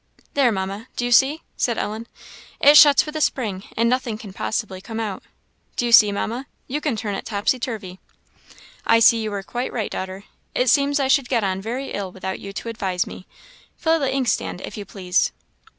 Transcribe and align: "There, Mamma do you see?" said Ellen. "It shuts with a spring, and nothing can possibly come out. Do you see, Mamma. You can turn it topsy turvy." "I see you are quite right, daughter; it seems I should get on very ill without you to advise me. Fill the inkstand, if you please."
"There, 0.33 0.51
Mamma 0.51 0.87
do 0.95 1.05
you 1.05 1.11
see?" 1.11 1.43
said 1.55 1.77
Ellen. 1.77 2.07
"It 2.59 2.75
shuts 2.75 3.05
with 3.05 3.15
a 3.15 3.21
spring, 3.21 3.61
and 3.77 3.87
nothing 3.87 4.17
can 4.17 4.33
possibly 4.33 4.81
come 4.81 4.99
out. 4.99 5.21
Do 5.75 5.85
you 5.85 5.91
see, 5.91 6.11
Mamma. 6.11 6.47
You 6.65 6.81
can 6.81 6.95
turn 6.95 7.13
it 7.13 7.23
topsy 7.23 7.59
turvy." 7.59 7.99
"I 8.83 8.97
see 8.99 9.21
you 9.21 9.31
are 9.31 9.43
quite 9.43 9.71
right, 9.71 9.91
daughter; 9.91 10.23
it 10.55 10.71
seems 10.71 10.99
I 10.99 11.07
should 11.07 11.29
get 11.29 11.43
on 11.43 11.61
very 11.61 11.91
ill 11.93 12.11
without 12.11 12.39
you 12.39 12.51
to 12.51 12.69
advise 12.69 13.05
me. 13.05 13.27
Fill 13.77 13.99
the 13.99 14.11
inkstand, 14.11 14.59
if 14.61 14.75
you 14.75 14.85
please." 14.85 15.33